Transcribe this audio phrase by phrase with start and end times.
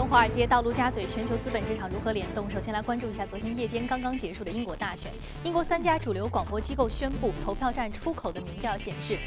[0.00, 2.50] 从华尔街到陆家嘴，全球资本市场如何联动？
[2.50, 5.12] 首先来关注一下昨天夜间刚刚结束的英国大选。
[5.44, 9.18] 英国三家主流广播机构宣布，投票站出口的民调显示，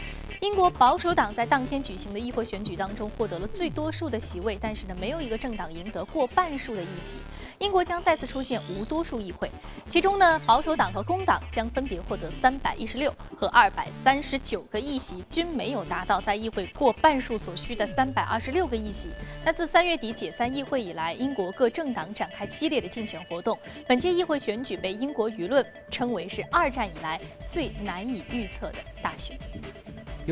[0.44, 7.16] 英国保守党在当天举行的议会选举当中获得了最多数的席位，但是呢，没有一个政党赢得过半数的议席。
[7.60, 9.50] 英国将再次出现无多数议会，
[9.88, 19.12] 其中呢，保守党和工党将分别获得三百一十六和二百三十九个议席，均没有达到在议会过半数所需的三百二十六个议席。
[19.46, 23.58] 那自三月底解散议会以来，英国各政党展开激烈的竞选活动。
[23.88, 27.18] 本届议会选举被英国舆论称为是二战以来
[27.48, 29.40] 最难以预测的大选。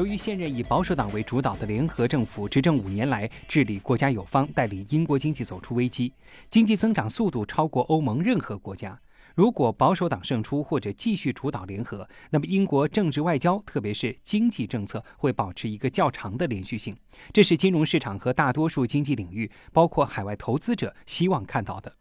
[0.02, 6.12] 由于现任以保守党为主导的联合政府执政五年来治理国家有方，带领英国经济走出危机，
[6.50, 9.00] 经济增长速度超过欧盟任何国家。
[9.36, 16.98] 如果保守党胜出或者继续主导联合，那么英国政治外交，特别是经济政策会保持一个较长的连续性。
[17.32, 21.94] 这是金融市场和大多数经济领域，包括海外投资者希望看到的。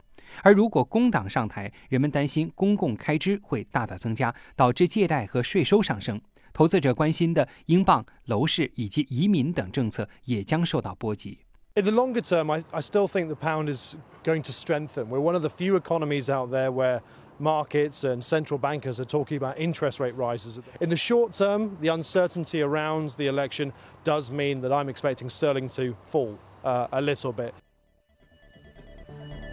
[0.42, 6.18] 而如果工党上台，人们担心公共开支会大大增加，导致借贷和税收上升。
[6.60, 11.38] 投资者关心的英镑、楼市以及移民等政策也将受到波及。
[11.76, 15.10] In the longer term, I, I still think the pound is going to strengthen.
[15.10, 17.01] We're one of the few economies out there where
[17.38, 20.62] markets and central bankers are talking about interest rate rises.
[20.79, 23.74] In the short term, the uncertainty around the election
[24.05, 27.54] does mean that I'm expecting sterling to fall uh, a little bit.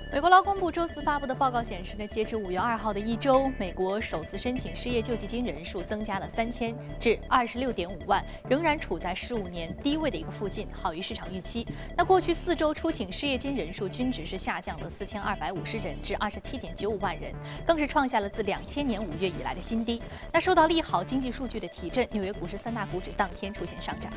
[0.09, 11.67] 美国劳工部周四发布的报告显示呢，截至五月二号的一周，美国首次申请失业救济金人数增加了三千至二十六点五万，仍然处在十五年低位的一个附近，好于市场预期。
[11.95, 17.33] 那过去四周出请失业金人数均值是下降了四千二百五十人至二十七点九五万人，
[17.65, 20.01] 更是创下了自两千年五月以来的新低。
[20.31, 24.09] 那受到利好经济数据的提振，纽约股市三大股指当天出现上涨。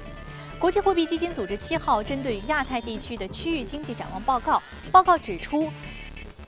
[0.61, 5.73] 国际货币基金组织七号针对亚太地区的区域经济展望报告，报告指出，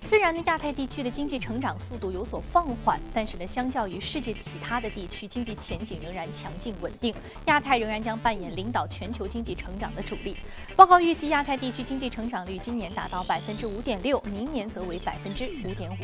[0.05, 7.15] 虽然呢亚太地区的经济成长速度有所放缓，但是呢相较于世界其他的地区，经济前景仍然强劲稳定，
[7.47, 10.37] 亚太仍然将扮演领导全球经济成长的主力。
[10.77, 15.95] 报告预计亚太地区经济成长率今年达到百分之五点六，明年则为百分之五点五。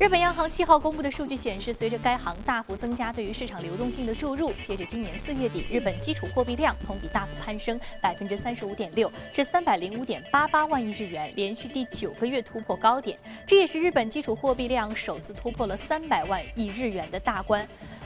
[0.00, 13.16] 日本央行七号公布的数据显示，随着该行大幅增加对于市场流动性的注入，截至今年四月底，日本基础货币量同比大幅攀升百分之三十五点六，至三百零五点八八万亿日元，连续第九个月突破高点。
[13.46, 17.64] 这也是日本基础货币量首次突破了三百万亿日元的大关。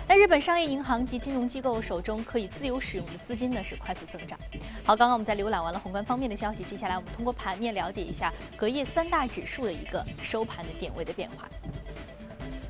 [0.08, 4.38] 那日本商业银行及金融机构手中可以自由使用的资金呢是快速增长。
[4.82, 11.48] 好，刚刚我们在浏览完了宏观方面的消息，接下来我们通过盘面了解一下隔夜三大指数的一个收盘的点位的变化。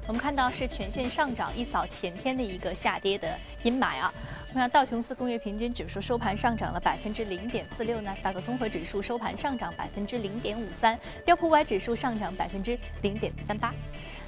[0.09, 3.29] 我们看到是全线上涨，一扫前天的一个下跌的
[3.63, 4.13] 阴霾啊。
[4.55, 13.71] 那道琼斯工业平均指数收盘上涨了百分之零点四六，纳斯达克综合指数收盘上涨百分之零点五三，标普五百指数上涨百分之零点三八。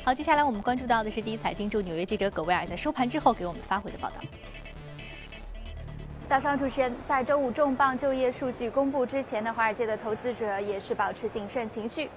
[0.04, 4.16] 好，接下来我们关注到的是第一财经驻纽约记者葛薇尔在收盘之后给我们发回的报道。
[6.30, 12.08] 早上，主持人在周五重磅就业数据公布之前呢，华尔街的投资者也是保持谨慎情绪。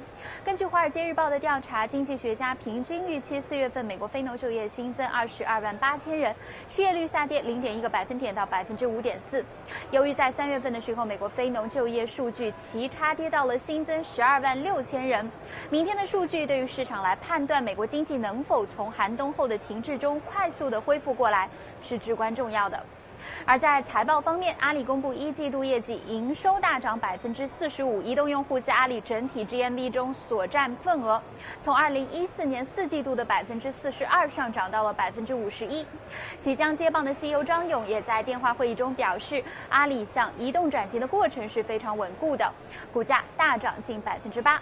[0.46, 6.32] 根据《华尔街日报》的调查，经济学家平均预期四月份美国非农就业新增二十二万八千人，
[6.70, 9.44] 失业率下跌零点一个百分点到百分之五点四。
[9.90, 15.28] 由于在三月份的时候，美国非农就业数据齐差跌到了新增十二万六千人，
[15.72, 21.50] 明天的数据对于市场来判断美国经济能否从寒冬后的停滞中快速的恢复过来
[21.82, 22.80] 是至关重要的。
[23.46, 31.22] 而在财报方面，阿里公布一季度业绩，营收大涨百分之四十五，移动用户在阿里整体 GMV 中所占份额，
[31.60, 35.86] 从二零一四年四季度的百分之四十二上涨到了百分之五十一。
[36.40, 42.52] 即将接棒的 CEO 张勇也在电话会议中表示，阿里向移动转型的过程是非常稳固的，
[42.94, 44.62] 股价大涨近百分之八。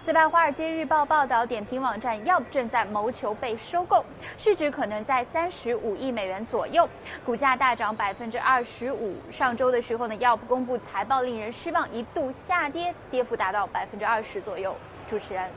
[0.00, 4.04] 此外，《华尔街日报》报道，点评网站 Yelp 正在谋求被收购，
[4.38, 6.88] 市值可能在三十五亿美元左右，
[7.26, 9.16] 股价大涨百分之二十五。
[9.30, 14.74] 上周的时候呢，Yelp 公布财报令人失望，一度下跌，跌幅达到百分之二十左右。
[15.10, 15.50] 主持人。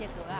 [0.00, 0.36] 谢格尔。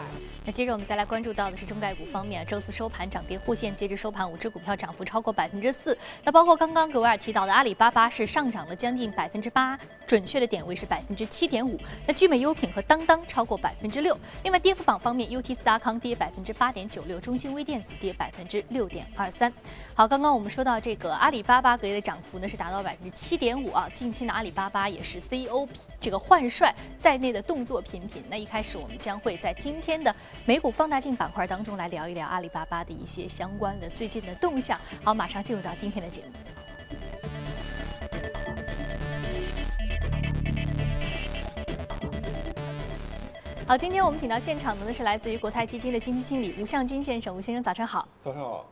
[0.46, 5.96] 那接着我们再来关注到的是中概股方面，周四收盘涨跌互现，截至收盘五只股票涨幅超过百分之四。
[6.24, 11.78] 那包括刚刚格维尔提到的阿里巴巴是上涨了将近百分之八，准确的点位是百分之七点五。
[12.06, 14.18] 那聚美优品和当当超过百分之六。
[14.42, 19.52] 另外跌幅榜方面，UT 四阿康跌百分之八点九六，中兴微电子跌百分之六点二三。
[19.94, 23.86] 好，刚刚我们说到这个阿里巴巴隔夜的涨幅呢是达到百分之七点五啊。
[23.94, 25.68] 近期呢阿里巴巴也是 CEO
[26.00, 28.22] 这个换帅在内的动作频频。
[28.30, 30.14] 那一开始我们将会在在今天的
[30.46, 34.78] 美股放大镜板块当中来聊一聊阿里巴巴的一些相关的最近的动向。
[35.02, 36.28] 好，马上进入到今天的节目。
[43.66, 48.06] 好，今天我们请到现场的呢是来自于国泰基金的基金经理吴向军先生，吴先生早上好。
[48.22, 48.64] 早上好。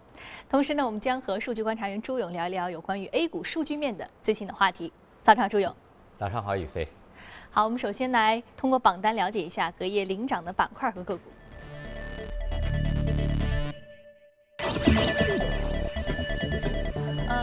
[0.48, 4.92] 同时呢，我们将和数据观察员朱勇聊一聊有关于 A 股数据面的最新的话题。
[5.24, 5.74] 早上好，朱勇。
[6.16, 6.86] 早上好，宇飞。
[7.50, 11.22] 好，我们首先来通过榜单了解一下隔夜领涨的板块和个股。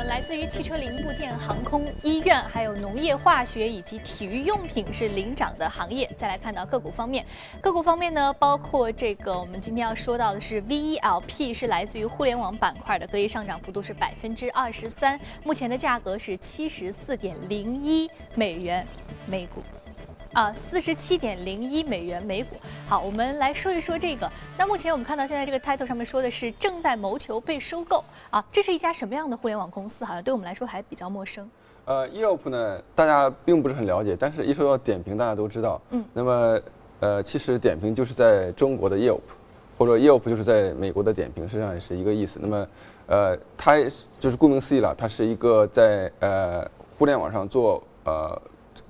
[0.07, 6.10] 来自于汽车零部件、航空、医院，还有农业化学以及体育用品是领涨的行业。
[6.16, 7.25] 再来看到个股方面，
[7.60, 18.88] 个股方面呢，包括这个我们今天要说到的是 VELP，是来自于互联网板块的，隔夜上涨幅度是百分之二十三，目前的价格是七十四点零一美元
[19.25, 19.62] 每股。
[20.36, 22.58] 啊，四十七点零一美元每股。
[22.90, 24.30] 好，我们来说一说这个。
[24.58, 30.04] 那目前我们看到现在这个 title 上面说的是正在谋求被收购啊，这是一家什么样的互联网公司？
[30.04, 31.50] 好像对我们来说还比较陌生。
[31.86, 35.82] 呃，Yelp 呢，大家并不是很了解，但是一说到点评，大家都知道。
[35.92, 36.04] 嗯。
[36.12, 36.62] 那么，
[37.00, 39.22] 呃，其实点评就是在中国的 Yelp，
[39.78, 42.40] 或者 Yelp 就是在美国的点评，实际上也是一个意思。
[42.42, 42.68] 那么，
[43.08, 43.78] 呃，它
[44.20, 48.42] 就是顾名思义了，它是一个在呃互联网上做呃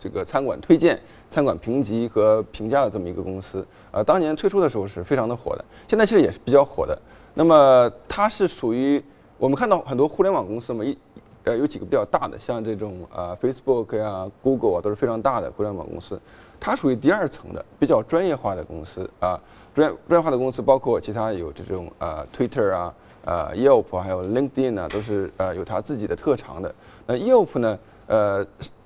[0.06, 1.00] 这个餐馆推荐。
[1.28, 6.98] 餐馆评级和评价的这么一个公司，呃，当年推出的时候是非常的火的，现在其实也是比较火的。
[7.34, 9.04] 那么它是属于
[9.38, 10.96] 我们看到很多互联网公司嘛，一
[11.44, 16.18] 呃有几个比较大的，像这种呃 Facebook 呀、Google 啊都是非常大的互联网公司。
[16.60, 19.38] 它属于第二层的比较专业化的公司啊，
[19.74, 22.94] 专专业化的公司包括其他有这种呃 Twitter 啊、
[23.26, 26.74] 呃 Yelp 还有 LinkedIn 啊，都是呃有它自己的特长的。
[27.08, 28.46] 那 Yelp 呢，呃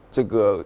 [0.09, 0.65] 这个。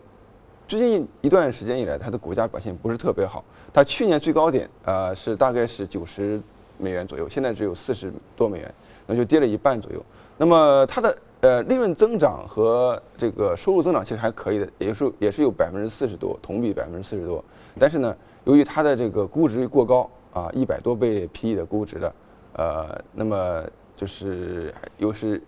[0.74, 3.46] 最近一段时间以来，它的股价表现不是特别好。
[3.72, 6.42] 它去年最高点呃是大概是九十
[6.80, 8.74] 美元左右，现在只有四十多美元，
[9.06, 10.04] 那就跌了一半左右。
[10.36, 17.46] 那么它的呃利润增长和这个收入增长其实还可以的，也是也是有百分之四十多，同比百分之四十多。
[17.78, 22.16] 但是呢，由于它的这个估值过高啊，一百多倍 PE 的估值的，
[22.54, 23.64] 呃，那么
[23.96, 25.40] 就是又是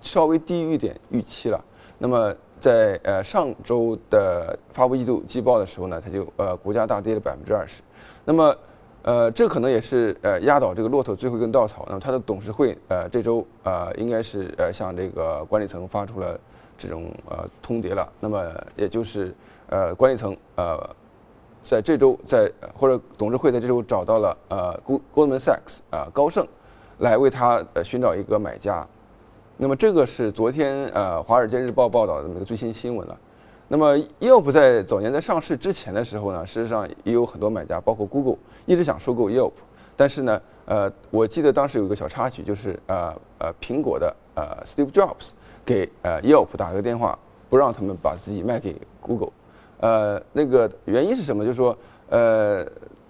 [0.00, 1.62] 稍微低于一点预期了。
[1.98, 7.80] 那么在呃上周的发布季度季报的时候呢，它就呃股价大跌了百分之二十，
[8.24, 8.54] 那么
[9.02, 11.84] 呃这可能也是呃压倒这个骆驼最后一根稻草。
[11.88, 16.38] 那么它的董事会呃这周呃应该是呃向这个管理层发出了
[16.76, 18.06] 这种呃通牒了。
[18.20, 18.44] 那么
[18.76, 19.34] 也就是
[19.68, 20.78] 呃管理层呃
[21.62, 24.80] 在这周在或者董事会在这周找到了呃
[25.14, 26.46] Goldman Sachs 啊高盛
[26.98, 28.86] 来为他呃寻找一个买家。
[29.62, 33.20] 那么这个是昨天呃《华尔街日报》报道的那个最新新闻了。
[33.68, 39.52] 那么 Yelp 在早年在上市之前的时候呢，事实上也有很多买家，包括 Google 一直想收购 Yelp，
[39.98, 45.28] 但是呢，呃，我记得当时有一个小插曲，就是呃呃苹果的呃 Steve Jobs
[45.62, 47.18] 给呃 Yelp 打了个电话，
[47.50, 49.32] 不让他们把自己卖给 Google。
[49.80, 51.44] 呃，那个原因是什么？
[51.44, 51.76] 就是说，
[52.08, 52.66] 呃，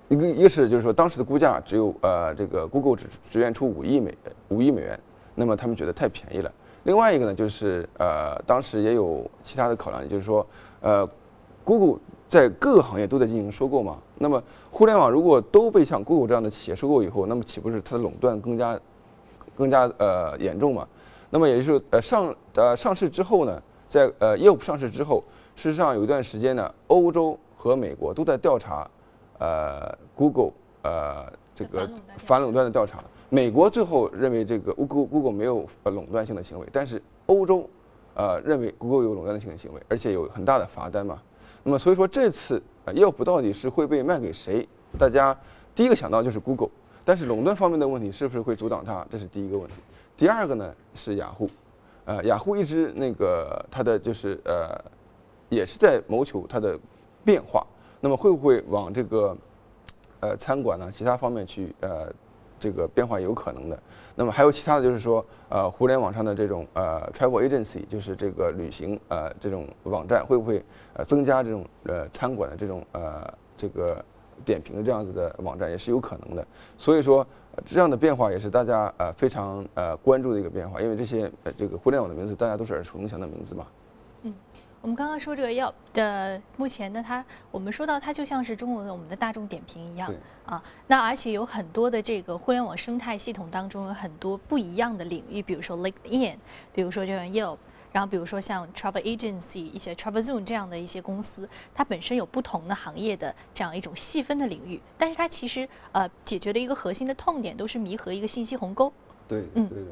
[0.08, 4.12] 一个一个是就是说当时的估价只有呃这个 Google 只只愿出五亿美
[4.48, 4.98] 五亿美元。
[5.34, 6.52] 那么他们觉得太便宜了。
[6.84, 10.46] 另外一个呢，就是呃，当时也有其他的考量，就是说，
[10.80, 11.06] 呃
[11.62, 13.98] ，Google 在各个行业都在进行收购嘛。
[14.16, 18.80] 那么互联网如果都被像 Google 这样的企业收购以后，那么岂不是它的垄断更加
[19.54, 20.88] 更加呃严重嘛？
[21.28, 25.22] 那么也就是呃上呃上市之后呢，在呃业务上市之后，
[25.56, 28.88] 事实上有一段时间呢，欧洲和美国都在调查
[29.38, 33.04] 呃 Google 呃这个反垄断的调查。
[33.32, 37.70] 美国最后认为这个 Google Google 没有呃垄断性的行为，但是欧洲，
[38.14, 41.22] 呃认为 Google 有垄断性的行为，而且有很大的罚单嘛。
[41.62, 44.66] 那么所以说这次呃 Yelp 到底是会被卖给谁？
[44.98, 45.36] 大家
[45.76, 46.70] 第一个想到就是 Google，
[47.04, 49.06] 但是垄断方面的问题是不是会阻挡它？
[49.08, 49.74] 这是第一个问题。
[50.16, 51.48] 第二个呢是雅虎，
[52.06, 54.76] 呃雅虎一直那个它的就是呃
[55.48, 56.76] 也是在谋求它的
[57.24, 57.64] 变化，
[58.00, 59.36] 那么会不会往这个
[60.18, 62.12] 呃餐馆呢其他方面去呃？
[62.60, 63.82] 这个变化有可能的，
[64.14, 70.62] 那么还有其他的就是说，呃，互联网上的这种呃 travel agency，就是这个旅行呃这种网站，会不会
[70.92, 73.26] 呃增加这种呃餐馆的这种呃
[73.56, 74.04] 这个
[74.44, 76.46] 点评的这样子的网站，也是有可能的。
[76.76, 77.26] 所以说，
[77.64, 83.66] 这样的变化也是大家呃非常呃关注的一个变化，因为这些呃这个互联网的名字，大家都是耳熟能详的名字嘛。
[84.82, 90.10] 我们刚刚说这个要的，目前呢，它我们说到它就像是中国的我们的大众点评一样
[90.46, 90.62] 啊。
[90.86, 96.36] 那而且有很多的这个互联网生态系统当中有很多不一样的领域，比如说 LinkedIn，
[96.72, 97.58] 比如说这种 Yelp，
[97.92, 108.90] 然后比如说像 Travel Agency 一些 Travel Zone 这样的一些公司，它本身有不同的行业的这样一种细分的领域，但是它其实呃解决的一个核心的痛点都是弥合一个信息鸿沟。
[109.28, 109.90] 对，嗯，对的。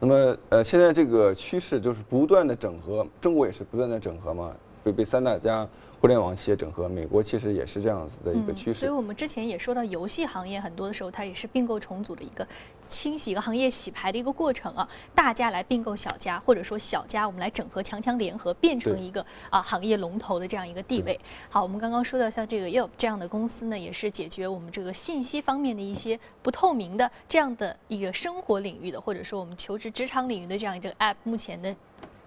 [0.00, 5.66] 那么呃，现在这个趋势就是不断的整合，中国也是不断的整合嘛，被被三大家
[6.00, 8.78] 互联网企业整合，美国其实也是这样子的一个趋势。
[8.78, 12.46] 所以我们之前也说到，游戏行业很多的时候，它也是并购重组的一个
[12.88, 14.88] 清洗一个行业洗牌的一个过程啊。
[15.12, 21.18] 大家来并购小家，或者说小家我们来整合强强联合，变成一个啊行业龙头的这样一个地位。
[21.50, 31.74] 好，我们刚刚说到像这个 Yelp 这样的公司呢，也是解决我们这个信息方面的一些不透明的这样的一个生活领域的，或者说我们求职职场领域的这样一个 App，目前的。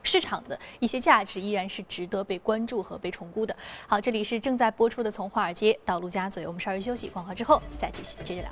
[0.03, 3.55] 市场的一些价值依然是值得被关注和被重估的。
[3.87, 8.49] 好，这里是正在播出的《从华尔街到陆家嘴》，我们稍事休息，广告之后再继续接着聊。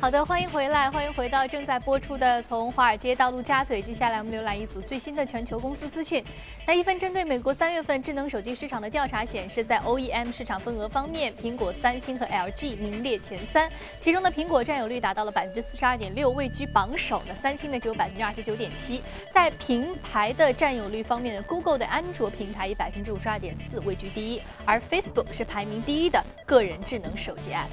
[0.00, 3.82] 好的，欢迎回来，欢迎回到正在播出的《从华尔街到陆家嘴》。
[3.84, 6.22] 接下来我们浏览一组最新的全球公司资讯。
[6.66, 13.70] 那一份针对美国三月份智能手机市场的调查显示，在 OEM 市场份额方面，苹果、三星和 LG 名列前三。
[13.98, 17.22] 其中的苹果占有率达到了百分之四十二点六，位居榜首。
[17.26, 19.00] 那三星呢只有百分之二十九点七。
[19.30, 27.68] 在平台的占有率方面呢，Google 的安卓平台以百分之五十二点四位居第一，而 Facebook 是排名第一的个人智能手机 App。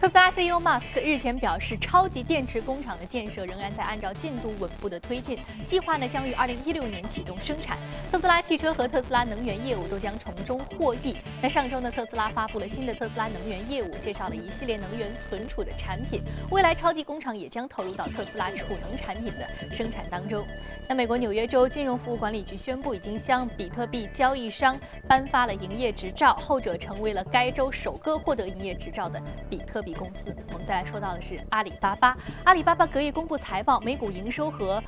[0.00, 7.76] 特斯拉 CEO 马斯克日前表示，超级电池工厂的建设仍然在按照进度稳步的推进，计划呢将于二零一六年启动生产。
[8.10, 11.16] 特斯拉汽车和特斯拉能源业务都将从中获益。
[11.42, 16.22] 那上周呢，特斯拉发布了新的特斯拉能源业务，介绍了一系列能源存储的产品。
[16.50, 20.46] 未来超级工厂也将投入到特斯拉储能产品的生产当中。
[20.88, 29.88] 那美国纽约州金融服务管理局宣布，已经向比特币交易商颁发了营业执照，后者成为了该州首个获得营业执照的比特币。
[29.98, 32.16] 公司，我们再来说到的是阿里巴巴。
[32.44, 34.82] 阿里巴巴隔夜公布财报，每股营收和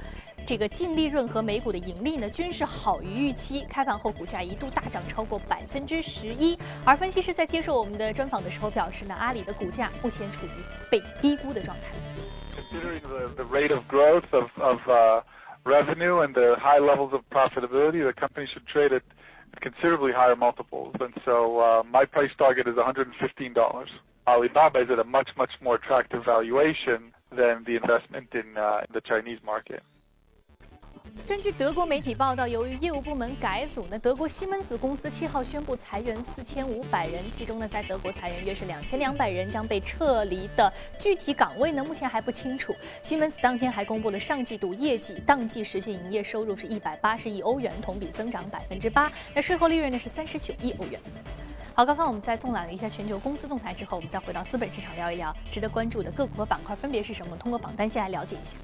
[0.46, 3.66] 这个净利润和每股的盈利呢，均是好于预期。
[3.68, 6.56] 开盘后股价一度大涨超过百分之十一。
[6.84, 10.50] 而分析师在接受我们的专访的时候表示呢，阿里的股价目前处于
[10.90, 11.82] 被低估的状态。
[12.56, 14.78] Considering the the rate of growth of of
[15.64, 19.02] revenue and the high levels of profitability, the company should trade at
[19.60, 20.94] considerably higher multiples.
[21.00, 23.90] And so uh, my price target is 115 dollars.
[24.26, 28.92] Alibaba is at a much, much more attractive valuation than the investment in, uh, in
[28.92, 29.82] the Chinese market.
[31.26, 42.74] 根据德国媒体报道，由于业务部门改组，呢，德国西门子公司七号宣布裁员四千五百人，其中呢，在德国裁员约是两千两百人将被撤离的具体岗位呢，目前还不清楚。
[43.00, 51.00] 西门子当天还公布了上季度业绩，当季实现营业收入是一百八十亿欧元，同比增长百分之八，那税后利润呢是三十九亿欧元。
[51.74, 57.36] 好，刚刚我们在纵览了一下全球公司动态之后，我们再回到资本市场聊一聊值得关注的个股和板块分别是什么？
[57.36, 58.56] 通过榜单先来了解一下。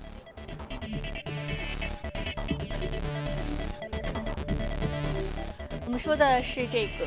[5.96, 7.06] 们说的是这个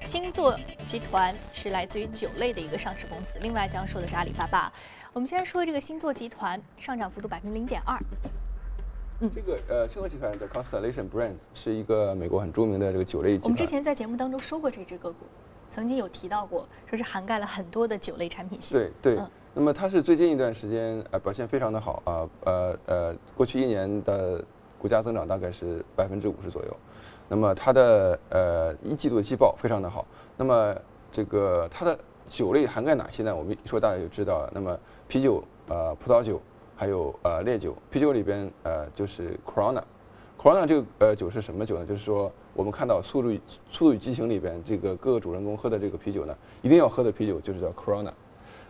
[0.00, 3.36] 星座集团，是来自于酒类的一个上市公司。
[3.42, 4.72] 另外将说的是阿里巴巴。
[5.12, 7.98] 我们先说这个星座集团，上涨幅度百分之零点二。
[9.18, 13.42] 嗯，这个呃，星座集团的 Constellation Brands 是一个美国很著名的这个酒类集团。
[13.42, 15.26] 我们之前在节目当中说过这只个股，
[15.68, 18.78] 曾经有提到过，说是涵盖了很多的酒类产品线。
[19.02, 19.24] 对对。
[19.52, 24.44] 那么它是最近一段时间呃表现非常的好啊呃呃，过去一年的
[24.78, 26.76] 股价增长大概是百分之五十左右。
[27.28, 30.06] 那么它的呃一季度的季报非常的好。
[30.36, 30.74] 那么
[31.12, 33.34] 这个它的酒类涵盖哪些呢？
[33.34, 34.50] 我们一说大家就知道了。
[34.54, 36.40] 那么啤酒、呃葡萄酒。
[36.80, 41.84] 还有呃烈酒，啤酒里边呃就是 Corona，Corona 这个呃酒是什么酒呢？
[41.84, 46.32] 就是说我们看到《速度与速度与激情》里边这个各个主人公喝的这个啤酒呢，
[46.62, 48.12] 一定要喝的啤酒就是叫 Corona，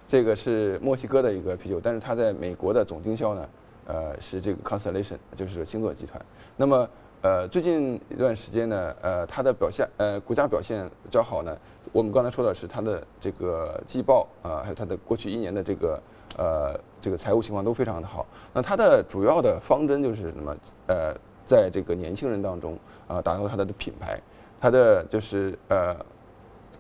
[0.07, 3.49] 这个是墨西哥的一个啤酒，但是它在美国的总经销呢，
[3.89, 6.19] 呃是这个 Constellation，就是星座集团。
[6.57, 6.89] 那么
[7.29, 11.55] 呃最近一段时间呢，呃它的表现呃股价表现较好呢，
[11.93, 16.01] 我们刚才说的是它的这个季报啊，还有它的过去一年的这个。
[16.37, 18.25] 呃，这个财务情况都非常的好。
[18.53, 20.57] 那它的主要的方针就是什么？
[20.87, 21.13] 呃，
[21.45, 24.21] 在这个年轻人当中啊，打造它的品牌。
[24.61, 25.97] 它的就是呃，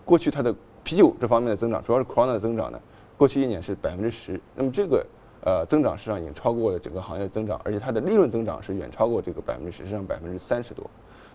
[0.04, 2.78] 过去它的啤酒这方面的增长，主要是 Corona 的增长呢，
[3.16, 4.40] 过去一年是百分之十。
[4.54, 5.04] 那么这个
[5.42, 10.88] 呃增长实际上已经超过了整个行业增长，而且它的利润增长是远超过这个百分之十，实际上百分之三十多。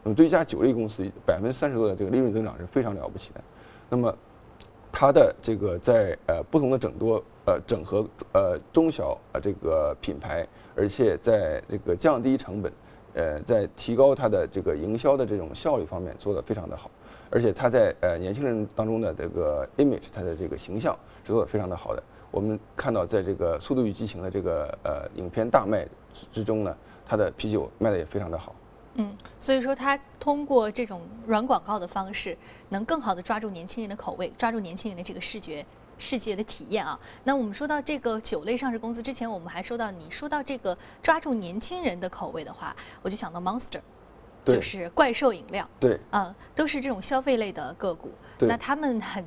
[0.04, 3.42] 那么对一家酒类公司，百分之三十多的这个利润增长是非常了不起的。
[3.90, 4.16] 那么
[4.92, 7.24] 它的这个在呃不同的整多。
[7.46, 12.72] 呃，整合呃中小呃这个品牌，而且在这个降低成本，
[13.16, 16.90] 呃，在提高它的这个营销的这种效率方面做得非常的好，
[17.30, 22.02] 而且它在呃年轻人当中的这个 image，它的这个形象是做得非常的好的。
[22.34, 25.88] 我们看到在这个《速度与激情》的这个呃影片大卖
[26.32, 26.76] 之中呢，
[27.06, 28.56] 它的啤酒卖的也非常的好。
[28.96, 32.36] 嗯，所以说它通过这种软广告的方式，
[32.70, 35.64] 能更好的抓住年轻人的口味，抓住年轻人的这个视觉。
[36.00, 43.80] 世界的体验啊，那我们说到这个酒类上市公司之前，我们还说到你说到这个抓住年轻人的口味的话，我就想到 Monster。
[44.46, 48.12] 就是怪兽饮料，对，嗯，都是这种消费类的个股。
[48.40, 49.24] 那他们很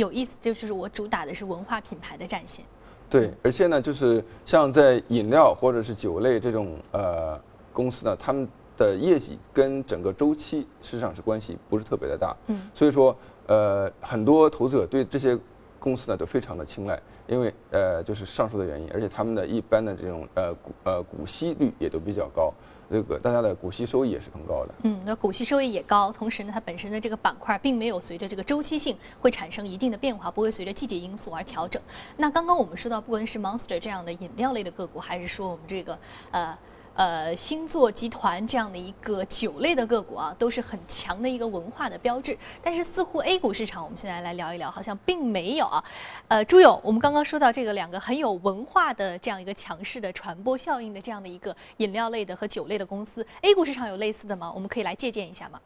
[0.00, 2.64] 有意思，就是我主打的是文化品牌的战线。
[3.08, 7.38] 对，而且呢，就是像在饮料或者是酒类这种呃
[7.72, 12.34] 公司呢，他们的业绩跟整个周期实际上是关系不是特别的大。
[12.46, 12.58] 嗯。
[12.74, 13.14] 所以说，
[13.46, 15.38] 呃，很多投资者对这些
[15.78, 22.52] 公司呢都非常的青睐，因为呃就是上述的原因，而且他们的一般的这种呃股呃股息率也都比较高。
[22.90, 24.74] 这个大家的股息收益也是很高的。
[24.82, 31.80] 嗯，那股息收益也高，同时呢，它本身的这个板块并没有随着这个周期性会产生一定的变化，不会随着季节因素而调整。
[32.16, 35.98] 那刚刚我们说到，不管是 Monster 这样的饮料类的个股，还是说我们这个
[36.32, 36.58] 呃。
[37.00, 42.36] 呃，星座集团这样的一个酒类的个股啊，都是很强的一个文化的标志。
[42.62, 45.82] 但是似乎 A 股市场，我们现在来聊一聊，好像并没有啊。
[46.28, 54.52] 呃，朱勇，我们刚刚说到这个两个很有文化的这样一个强势的传播效应的这样的一个饮料类的和酒类的公司，A 股市场有类似的吗？
[54.54, 55.58] 我们可以来借鉴一下吗？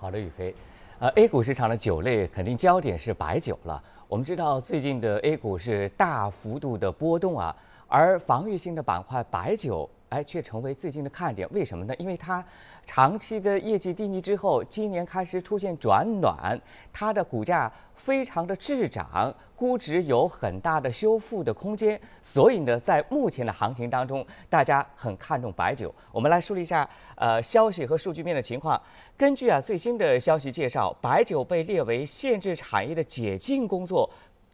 [0.00, 0.52] 好的，宇飞。
[0.98, 3.80] 呃，A 股市场的酒类肯定焦点是白酒了。
[4.08, 7.54] 我们知道最近的 A 股是大幅度的波动啊，
[7.86, 9.88] 而防御性的板块白酒。
[10.12, 11.94] 哎，却成为最近的看点，为什么呢？
[11.96, 12.44] 因为它
[12.84, 16.60] 长期的业绩低迷之后，今年开始出现转暖，
[16.92, 21.98] 它的股价非常的滞涨，估值有很大的修复的空间。
[22.20, 25.94] 所以呢，在目前的行情当中，大家很看重白酒。
[26.12, 28.78] 我们来梳理一下呃消息和数据面的情况。
[29.16, 34.10] 根据啊最新的消息介绍，白酒被列为限制产业的解禁工作。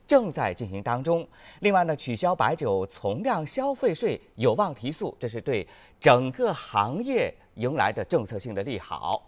[0.09, 1.25] 正在进行当中。
[1.61, 5.65] 另外呢，取消白酒从量消费税有望提速，这是对
[6.01, 9.23] 整个行业迎来的政策性的利好。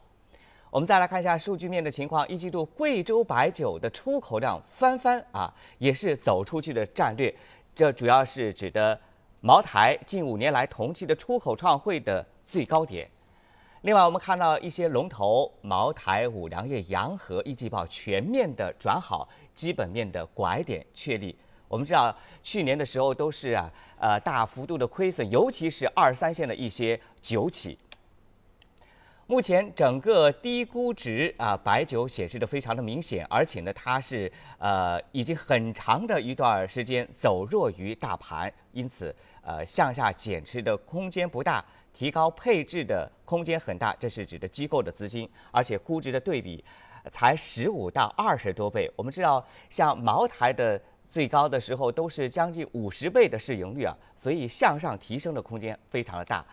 [0.71, 7.33] 我们再来看一下数据面的情况，一季度贵州白酒的出口量翻番啊，也是走出去的战略。
[7.75, 8.99] 这主要是指的
[9.41, 13.11] 茅台近五年来同期的出口创汇的最高点。
[13.83, 19.29] 另外，我们看到一些龙头，茅台、五粮液、洋河一季报全面的转好。
[19.61, 21.37] 基本面的拐点确立。
[21.68, 27.79] 我们知道，去年的时候都是啊，呃，大幅度的亏损，尤其是二三线的一些酒企。
[29.27, 43.94] 目前整个低估值啊，白酒显示的非常的明显，而且呢，它是呃，已经很长的一段时间走弱于大盘，因此呃，向下减持的空间不大，提高配置的空间很大。
[44.01, 46.64] 这是指的机构的资金，而且估值的对比。
[47.11, 56.45] 才十五到二十多倍，我们知道，像茅台的最高的时候都是将近五十倍的市盈率啊，所以向上提升的空间非常的大。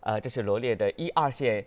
[0.00, 1.64] 呃，这是罗列的一二线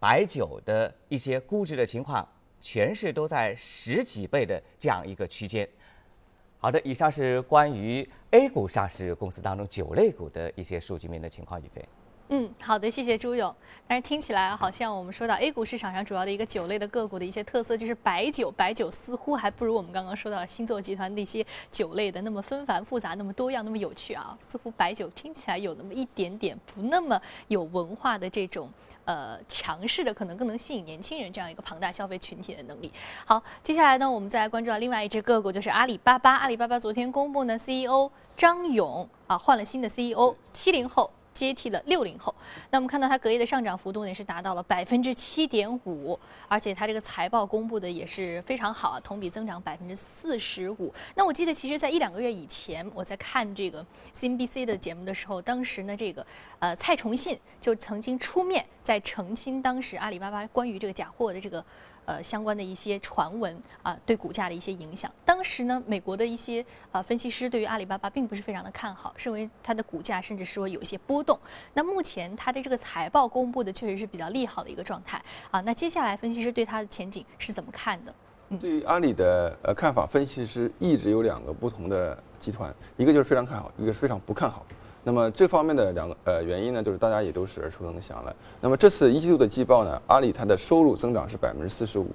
[0.00, 2.26] 白酒的一些估值的情况，
[2.60, 5.68] 全是都在十几倍的这样一个区间。
[6.58, 11.84] 好的，以上是关于 A 股上市公司当中酒类股的一些数据面的情况，宇飞。
[12.30, 13.54] 嗯，好的，谢谢朱勇。
[13.86, 18.50] 但是听起来好像我们说到 A 股市场上主要的一个酒类的个股的一些特色，就是白酒。
[18.50, 24.36] 白酒似乎还不如我们刚刚说到的星座集团那些酒类的那么纷繁复杂、那么多样、那么有趣啊。
[24.52, 28.70] 似乎白酒听起来有那么一点点不那么有文化的这种
[29.06, 32.92] 呃强势的，可能更能吸引年轻人这样一个庞大消费群体的能力。
[33.24, 36.36] 好，接下来呢，我们再来关注到另外一只个股，就是阿里巴巴。
[36.36, 41.10] 阿里巴巴昨天公布呢，CEO 张勇啊换了新的 CEO，七零后。
[41.38, 42.34] 接替了六零后，
[42.70, 50.92] 那我们看到它隔夜的上涨幅度呢是达到了百分之七点五，而且它这个财报公布的也是非常好啊，同比增长百分之四十五。
[51.14, 56.26] 那我记得其实在一两个月以前，我在看这个 CNBC 的节目的时候，当时呢这个
[56.58, 61.64] 呃蔡崇信就曾经出面在澄清当时阿里巴巴关于这个假货的这个。
[62.08, 65.12] 呃，相关的一些传闻啊，对股价的一些影响。
[65.26, 71.38] 当时呢，美国的一些啊分析师对于阿里巴巴并不是非常的看好，认为它的股价甚至说有一些波动。
[71.74, 75.60] 那目前它的这个财报公布的确实是比较利好的一个状态啊。
[75.60, 78.14] 那接下来分析师对它的前景是怎么看的？
[78.58, 84.64] 对于阿里的呃看法，分析师一直有两个不同的集团，一个就是非常看好，一个是非常不看好。
[85.08, 88.36] 那么这方面的两个呃原因呢，就是大家也都是耳熟能详了。
[88.60, 92.08] 那么这次一季度的季报呢，阿里它的收入增长是百分之四十五，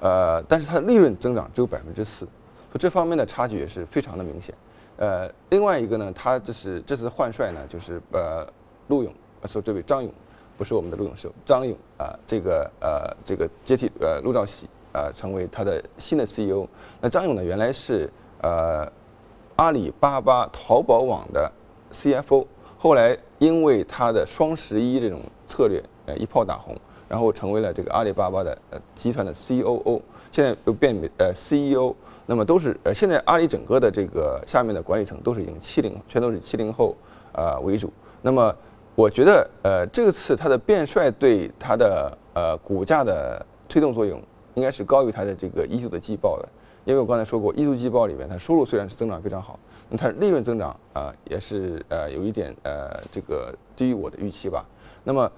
[0.00, 4.52] 呃，但是它的利润增长只有百分之四，所以这方面的差距也是非常的明显。
[4.96, 8.44] 呃，另外一个呢，它就是这次换帅呢，就是呃
[8.88, 9.14] 陆勇，
[9.46, 9.84] 说对不对？
[9.84, 10.12] 张勇，
[10.58, 16.66] 不是我们的陆勇，是张勇啊，这个呃这个接替呃陆兆禧啊，成为他的新的 CEO。
[17.00, 18.10] 那张勇呢，原来是
[18.42, 18.90] 呃
[19.54, 21.48] 阿里巴巴淘宝网的。
[21.94, 22.44] CFO
[22.76, 26.76] 后来因为他的双十一这种策略，呃一炮打红，
[27.08, 31.94] 然后成为了这个阿里巴巴的呃集团的 COO，现在又变呃 CEO，
[32.26, 36.94] 那么都是呃现在阿里整个的这个下面的管理层都是已经七零，全都是七零后
[37.32, 37.90] 呃为主。
[38.20, 38.54] 那么
[38.94, 44.20] 我觉得呃这次他的变帅对他的呃股价的推动作用
[44.54, 46.48] 应该是高于它的这个一季度的季报的，
[46.84, 54.64] 因为我刚才说过，一季度季报里面它收入虽然是增长非常好，那它利润增长啊也是呃有一点呃这个低于我的预期吧。
[55.02, 55.30] 那么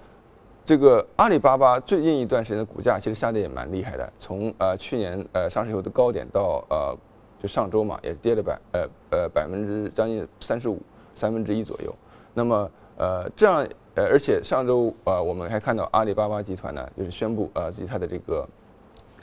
[0.64, 6.96] 这个阿里巴巴最近一段时间的股价其实下跌也蛮厉害的，从呃去年呃上市以后的高点到呃
[7.40, 10.80] 就上周嘛也跌了百呃呃百分之将近三十五
[11.14, 11.94] 三分之一左右。
[12.34, 18.48] 那么呃这样呃而且上周呃我们还看到阿里巴巴集团呢就是宣布呃它的这个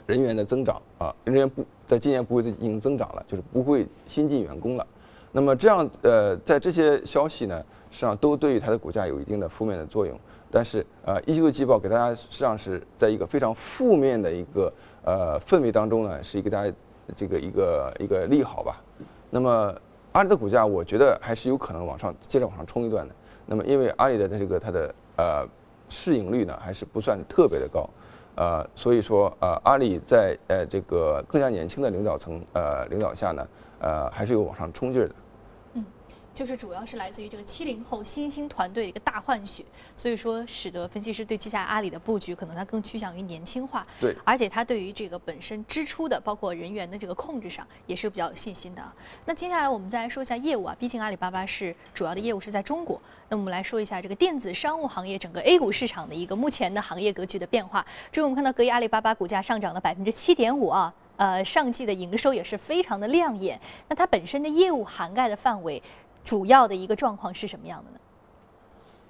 [0.06, 4.86] 人员的增长啊人员不在今年不会再进行增长了，就是不会新进员工了。
[5.32, 7.58] 那么这样呃在这些消息呢
[7.90, 10.18] 实际上都对于它的股价有一定的负面的作用。
[10.56, 16.72] 但是，呃，一季度季报给大家实际上是在一个非常负面的一个呃氛围当中呢，是一个大家
[17.16, 18.80] 这个一个一个利好吧。
[19.30, 19.74] 那么，
[20.12, 23.12] 阿里的股价我觉得还是有可能往上接着往上冲一段的。
[23.46, 25.44] 那么，因为阿里的这个它的呃
[25.88, 27.90] 市盈率呢还是不算特别的高，
[28.36, 33.46] 呃，所以说呃阿里在呃这个更加年轻的领导层呃领导下呢，
[33.78, 35.14] 呃还是有往上冲劲的。
[36.34, 48.82] 就是主要是来自于这个七零后新兴团队的一个大换血，所以说使得分析师对接下来阿里的布局可能它更趋向于年轻化，对，而且它对于这个本身支出的包括人员的这个控制上也是比较有信心的。
[49.24, 57.86] 那接下来我们再来说一下业务啊，毕竟阿里巴巴是主要的业务是在中国，那我们来说一下这个电子商务行业整个 A 股市场的一个目前的行业格局的变化。
[58.10, 63.60] 注意我们看到隔夜阿里巴巴股价上涨了百分之七点五啊，呃，上季的营收也是非常的亮眼。
[63.88, 65.80] 那它本身的业务涵盖的范围。
[66.24, 67.98] 主要的一个状况是什么样的呢？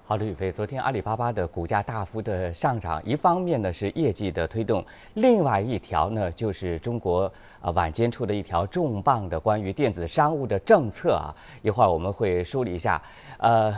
[0.06, 13.00] 好的，宇飞，昨天阿里巴巴的股价大幅的上涨，一方面呢是业绩的推动，另外一条呢就是中国啊晚间出的一条重磅的关于电子商务的政策啊，一会儿我们会梳理一下，
[13.38, 13.74] 呃，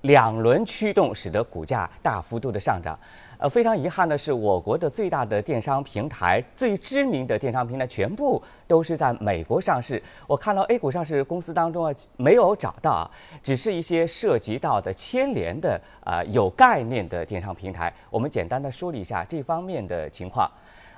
[0.00, 2.98] 两轮驱动使得股价大幅度的上涨。
[3.42, 10.00] 呃，非常遗憾的是，我国的最大的电商平台、最知名的电商平台，全部都是在美国上市。
[10.28, 13.10] 我看到 A 股上市公司当中啊，没有找到啊，
[13.42, 17.92] 只是一些涉及到的牵连的啊有概念的电商平台。
[18.10, 20.48] 我们简单的梳理一下这方面的情况。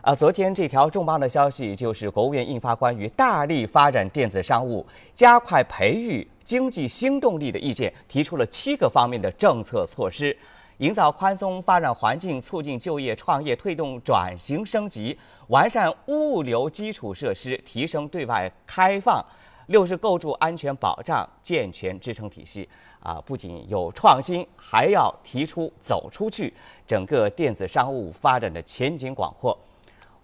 [0.03, 10.37] 啊，昨天这条重磅的消息就是国务院印发关于大力发展电子商务、加快培育经济新动力的意见，提出了七个方面的政策措施。
[10.79, 15.17] 营造宽松发展环境，促进就业创业，推动转型升级，
[15.49, 19.25] 完善物流基础设施，提升对外开放。
[19.69, 22.69] 六是构筑安全保障健全支撑体系。
[23.01, 26.53] 啊，不仅有创新，还要提出走出去，
[26.87, 29.57] 整个电子商务发展的前景广阔。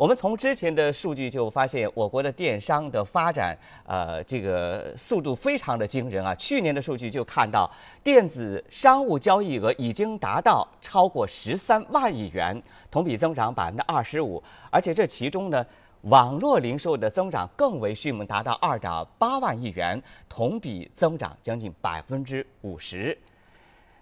[0.00, 3.54] 我们从之前的数据就发现，我国的电商的发展，
[3.86, 6.34] 呃，这个速度非常的惊人啊！
[6.36, 7.70] 去年的数据就看到，
[8.02, 15.62] 电子商务交易额已经达到超过十三万亿元，同比增长百分之二十五，而且这其中呢，
[16.04, 23.14] 网络零售的增长更为迅猛，达到二点八万亿元，同比增长将近百分之五十。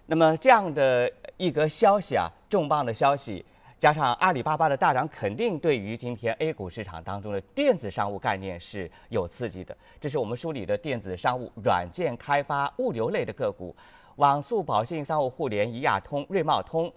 [0.05, 3.43] 那么这样的一个消息啊，重磅的消息。
[3.79, 9.75] 加上阿里巴巴的大涨，肯定对于今天 A 股市场当中的电子商务概念是有刺激的。
[10.01, 13.73] 这是我们梳理的电子商务、软件开发、物流类的个股，
[14.17, 16.91] 网速、宝信、商务互联、一亚通、瑞茂通。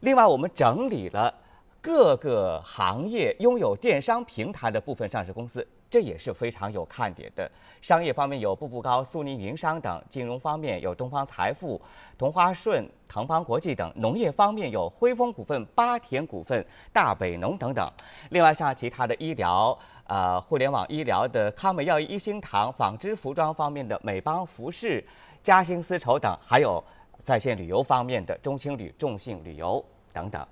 [0.00, 1.32] 另外，我们整理了
[1.80, 5.66] 各个行业拥有电商平台的部分上市公司。
[5.88, 7.50] 这也是非常有看点的。
[7.80, 11.80] 商业方面有步步高、苏宁云商等；金融方面有东方财富、
[12.18, 17.88] 同花顺、腾邦国际等；农业方面有辉丰股份、八田股份、大北农等等。
[18.30, 25.04] 另外，像其他的医疗、呃互联网医疗的康美药业、一心堂；纺织服装方面的美邦服饰、
[25.42, 26.82] 嘉兴丝绸等；还有
[27.22, 30.44] 在线旅游方面的中青旅、众信旅游等等。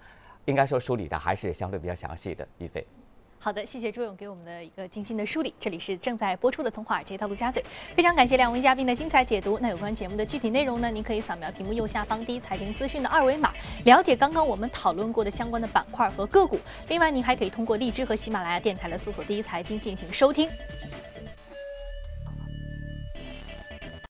[0.45, 2.87] 应该说梳理的还是相对比较详细的，于飞。
[3.45, 5.53] 好的，谢谢朱勇给我们的一个精心的梳理。
[5.61, 7.63] 这里是正在播出的《从华尔街到陆家嘴》，
[7.95, 9.59] 非常感谢两位嘉宾的精彩解读。
[9.61, 10.91] 那有关节目的具体内容呢？
[10.91, 13.53] 您可以扫描屏幕右下方第一财经资讯的二维码，
[13.85, 16.59] 了解刚刚我们讨论过的相关的板块和个股。
[16.89, 20.49] 另外，您还可以通过荔枝和喜马拉雅电台来搜索“第一财经”进行收听。